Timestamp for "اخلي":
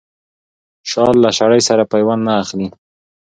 2.43-2.67